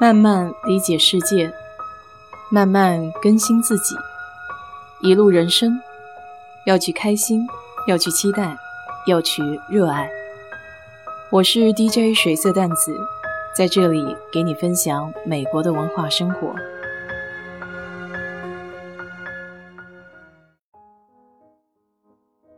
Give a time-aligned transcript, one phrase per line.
[0.00, 1.52] 慢慢理解世界，
[2.50, 3.94] 慢慢更新自己。
[5.02, 5.78] 一路人生，
[6.64, 7.46] 要去开心，
[7.86, 8.56] 要去期待，
[9.06, 10.10] 要去热爱。
[11.30, 12.98] 我是 DJ 水色淡子，
[13.54, 16.54] 在这里给你分享美国的文化生活。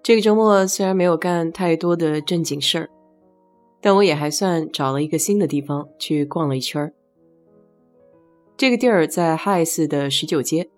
[0.00, 2.88] 这个周末虽然没有干太多的正经事儿，
[3.80, 6.92] 但我也还算找了一个新的地方去逛了一圈儿。
[8.56, 10.70] 这个地儿在 High 的十九街，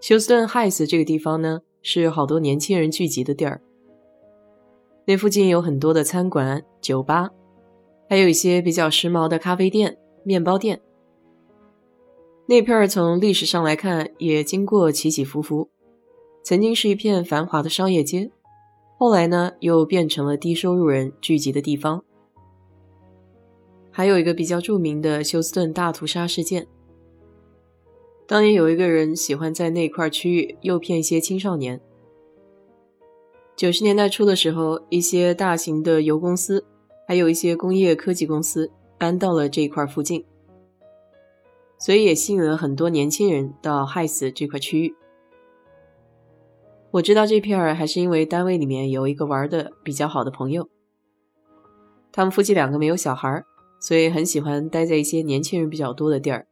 [0.00, 3.62] 休斯顿 High 这个地方呢，是好多年轻人聚集的地儿。
[5.06, 7.30] 那附近有很多的餐馆、酒吧，
[8.08, 10.80] 还有一些比较时髦的咖啡店、面包店。
[12.46, 15.70] 那片儿从历史上来看，也经过起起伏伏，
[16.42, 18.30] 曾经是一片繁华的商业街，
[18.98, 22.04] 后来呢，又变成了低收入人聚集的地方。
[23.90, 26.66] 还有一个比较著名的休斯顿大屠杀事件。
[28.26, 31.80] 当年有一个人喜欢在那块区域诱骗一些青少年。
[33.56, 36.64] 九十年代初的时候，一些大型的油公司，
[37.06, 40.24] 还有一些工业科技公司搬到了这一块附近，
[41.78, 44.94] 所以也吸引了很多年轻人到害死这块区域。
[46.92, 50.68] 我知道这片儿还是因为单位里面有一个玩的比较好的朋友，
[52.12, 53.44] 他们夫妻两个没有小孩儿。
[53.80, 56.46] 所以很喜欢待在一些年轻人比较多的地儿。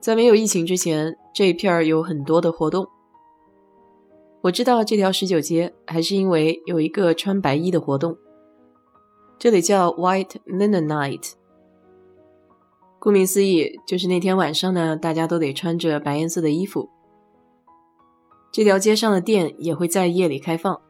[0.00, 2.88] 在没有疫情之前，这一片儿有很多的活动。
[4.40, 8.16] 我知道这条十九街还是因为有一个穿白衣的活动，
[9.38, 11.32] 这里叫 White Linen Night。
[12.98, 16.88] 顾名思义，就是那天晚上呢，大家都得穿着白颜色的衣服。
[18.50, 20.80] 这条街上的店也会在夜里开放。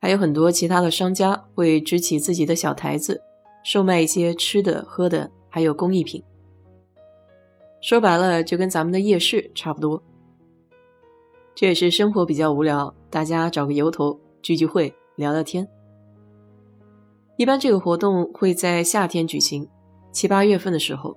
[0.00, 3.20] 还有很多其他的商家会支起自己的小台子，
[3.62, 6.22] 售卖一些吃的、喝的，还有工艺品。
[7.82, 10.02] 说白了，就跟咱们的夜市差不多。
[11.54, 15.68] 这也是生活比较无聊，大家找个由头聚聚会、聊聊天。
[17.36, 19.68] 一般这个活动会在夏天举行，
[20.12, 21.16] 七八月份的时候。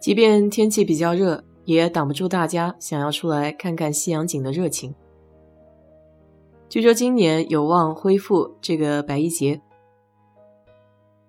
[0.00, 4.94] 即便天气比较热，也挡不住大家想要出来看看夕阳景的热情。
[6.72, 9.60] 据说今年有望恢复这个白衣节。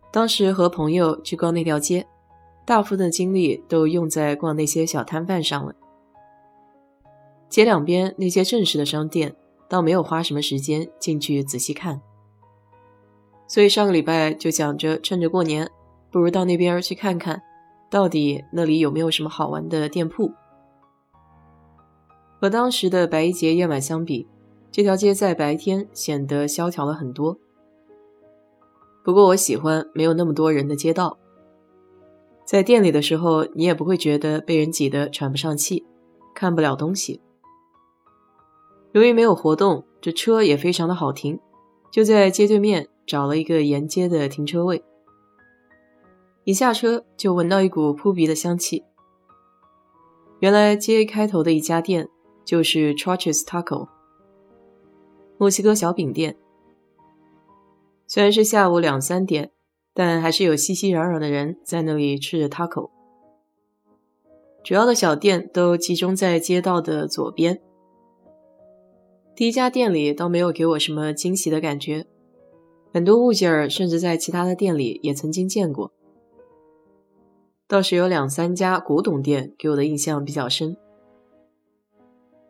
[0.09, 2.07] 当时和朋友去逛那条街，
[2.63, 5.75] 大部分的精力都用在逛那些小摊贩上了。
[7.49, 9.35] 街两边那些正式的商店，
[9.67, 11.99] 倒没有花什么时间进去仔细看。
[13.45, 15.69] 所以上个礼拜就想着趁着过年，
[16.09, 17.41] 不如到那边去看看，
[17.89, 20.31] 到底那里有没有什么好玩的店铺。
[22.39, 24.29] 和当时的白衣节夜晚相比。
[24.73, 27.37] 这条街在白天显得萧条了很多，
[29.03, 31.19] 不过我喜欢没有那么多人的街道。
[32.43, 35.85] 在店里的时候，你也不会觉得被人挤得喘不上气，
[36.33, 37.21] 看不了东西。
[38.93, 41.39] 由于没有活动，这车也非常的好停，
[41.91, 44.83] 就在街对面找了一个沿街的停车位。
[46.45, 48.83] 一下车就闻到一股扑鼻的香气，
[50.39, 52.09] 原来街开头的一家店
[52.43, 53.89] 就是 Church's Taco。
[55.37, 56.37] 墨西哥小饼店，
[58.07, 59.51] 虽然是下午两三点，
[59.93, 62.91] 但还是有熙熙攘攘的人在那里吃着 taco。
[64.63, 67.61] 主要的小店都集中在街道的左边。
[69.35, 72.05] 第一家店里倒没有给我什么惊喜的感觉，
[72.93, 75.91] 很多物件儿甚至在其他的店里也曾经见过。
[77.67, 80.77] 倒是有两三家古董店给我的印象比较深。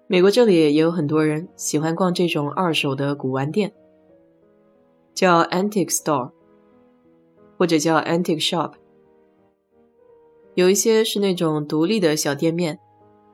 [0.08, 3.74] 美国这里也有很多人喜欢逛这种二手的古玩店，
[5.14, 6.32] 叫 antique store，
[7.58, 8.74] 或者叫 antique shop。
[10.56, 12.80] 有一些是那种独立的小店面，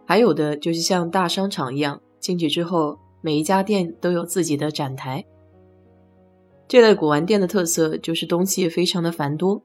[0.06, 5.26] 还有的就是像大商场一样，进去之后每一家店都有自己的展台。
[6.68, 9.64] 这类古玩店的特色就是东西非常的繁多，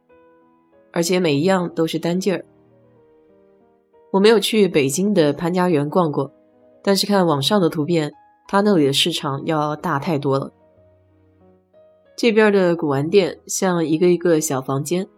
[0.90, 2.44] 而且每一样都是单件儿。
[4.10, 6.32] 我没有去北京的潘家园逛过。
[6.86, 8.12] 但是看网上的图片，
[8.46, 10.52] 他那里的市场要大太多了。
[12.14, 15.08] 这边的古玩店像一个一个小房间，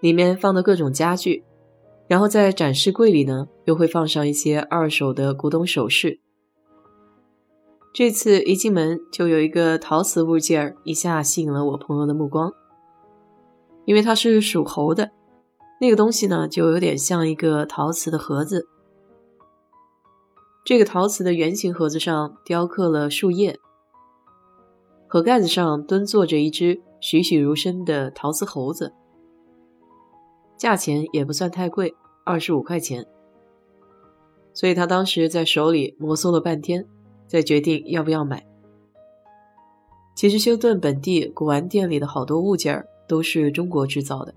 [0.00, 1.44] 里面放的各种家具，
[2.08, 6.18] 然后在展示柜里呢，又会放上一些二手的古董首饰。
[7.92, 12.50] 这次一进门就有一个陶瓷物件儿，一下吸引了我朋友的目光，
[13.84, 15.10] 因为它是属猴的，
[15.78, 18.66] 那个东西呢，就有点像一个陶瓷的盒子。
[20.64, 23.58] 这个陶瓷的圆形盒子上雕刻了树叶，
[25.08, 28.92] 盒盖子上蹲坐着一只栩栩如生的陶瓷猴子，
[30.56, 33.04] 价钱也不算太贵，二十五块钱。
[34.54, 36.86] 所以他当时在手里摩挲了半天，
[37.26, 38.46] 再决定要不要买。
[40.14, 44.32] 其实休顿本地古玩店里的好多物件都是中国制造的，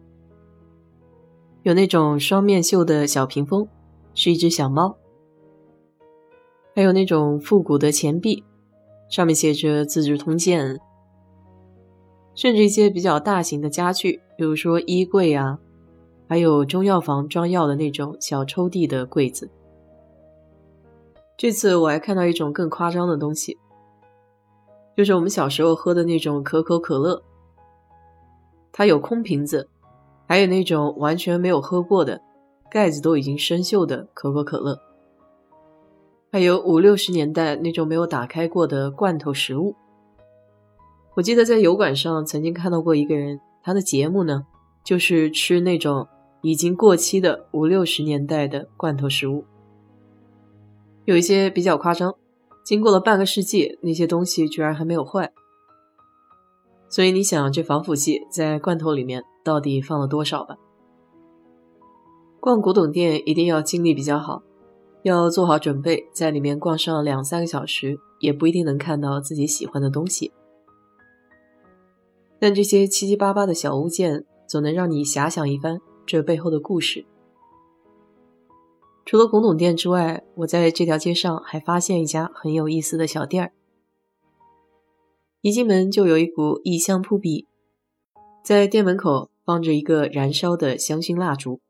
[1.62, 3.68] 有那种双面绣的小屏风，
[4.16, 4.98] 是一只小猫；
[6.76, 8.44] 还有那种复古的钱币，
[9.10, 10.76] 上面写着《资治通鉴》。
[12.36, 15.58] 甚至一些比较大型的家具，比如说衣柜啊，
[16.28, 19.50] 还有中药房装药的那种小抽屉的柜子。
[21.38, 23.58] 这次我还看到一种更夸张的东西，
[24.98, 27.24] 就是我们小时候喝的那种可口可乐，
[28.74, 29.70] 它有空瓶子，
[30.28, 32.22] 还有那种完全没有喝过的，
[32.70, 34.78] 盖子都已经生锈的可口可乐，
[36.36, 39.74] 还有五六十年代那种没有打开过的罐头食物。
[41.16, 44.46] 我记得在油管上曾经看到过一个人，他的节目呢，
[44.84, 46.06] 就是吃那种
[46.42, 49.46] 已经过期的五六十年代的罐头食物，
[51.06, 52.14] 有一些比较夸张，
[52.66, 55.32] 经过了半个世纪，那些东西居然还没有坏。
[56.90, 60.58] 所以你想，这防腐剂在罐头里面到底放了多少吧？
[62.42, 64.44] 逛古董店一定要精力比较好，
[65.06, 70.32] 要做好准备，在里面逛上两三个小时，也不一定能看到自己喜欢的东西。
[72.40, 77.06] 但这些七七八八的小物件，总能让你遐想一番这背后的故事。
[79.06, 83.52] 除了古董店之外，我在这条街上还发现一家很有意思的小店儿。
[85.42, 87.46] 一进门就有一股异香扑鼻，
[88.44, 91.62] 在店门口放着一个燃烧的香薰蜡烛，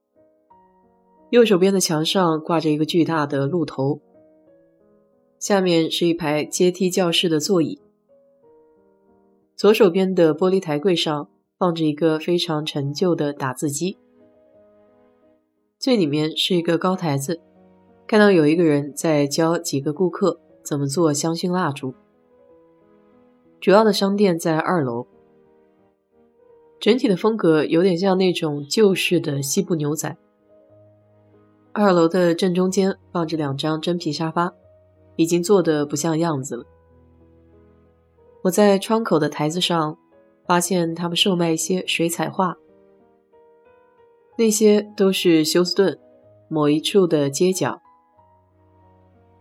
[1.32, 4.00] 右手边的墙上挂着一个巨大的鹿头，
[5.40, 7.82] 下面是一排阶梯教室的座椅。
[9.56, 13.98] 左手边的玻璃台柜上放着一个非常陈旧的打字机，
[15.80, 17.42] 最里面是一个高台子，
[18.06, 21.96] 看到有一个人在教几个顾客怎么做香薰蜡烛。
[23.60, 25.08] 主要的商店在二楼，
[26.80, 30.16] 整体的风格有点像那种旧式的西部牛仔。
[31.78, 34.54] 二楼的正中间放着两张真皮沙发，
[35.18, 36.66] 已经做的不像样子了。
[38.44, 39.98] 我在窗口的台子上
[40.48, 42.56] 发现他们售卖一些水彩画，
[44.38, 46.00] 那些都是休斯顿
[46.48, 47.82] 某一处的街角。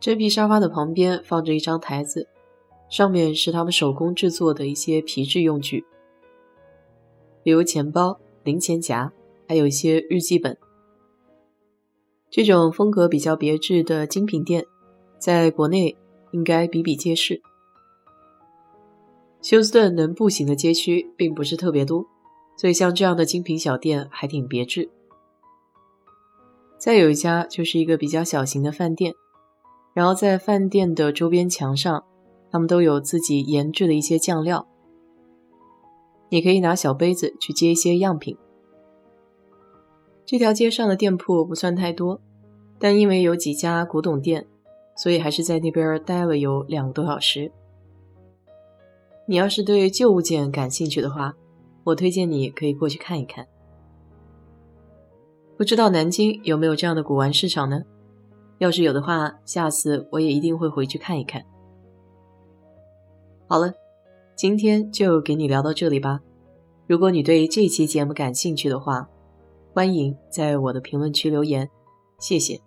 [0.01, 2.27] 真皮沙发的旁边放着一张台子，
[2.89, 5.85] 上面是他们手工制作的一些皮质用具，
[7.45, 9.13] 比如钱包、零钱夹，
[9.47, 10.59] 还有一些日记本。
[12.37, 14.67] 这种风格比较别致的精品店，
[15.21, 15.97] 在国内
[16.33, 17.41] 应该比比皆是。
[19.41, 22.05] 休斯顿能步行的街区并不是特别多，
[22.57, 24.91] 所以像这样的精品小店还挺别致。
[26.77, 29.15] 再有一家就是一个比较小型的饭店，
[29.93, 32.05] 然后在饭店的周边墙上，
[32.51, 34.67] 他们都有自己研制的一些酱料，
[36.31, 38.37] 你可以拿小杯子去接一些样品。
[40.27, 42.21] 这条街上的店铺不算太多，
[42.79, 44.47] 但因为有几家古董店，
[44.97, 47.53] 所以还是在那边待了有两个多小时。
[49.27, 51.35] 你要是对旧物件感兴趣的话，
[51.85, 53.47] 我推荐你可以过去看一看。
[55.57, 57.83] 不知道南京有没有这样的古玩市场呢？
[58.59, 61.45] 要是有的话，下次我也一定会回去看一看。
[63.47, 63.75] 好了，
[64.35, 66.21] 今天就给你聊到这里吧。
[66.87, 69.09] 如果你对这期节目感兴趣的话，
[69.75, 71.69] 欢迎在我的评论区留言，
[72.21, 72.64] 谢谢。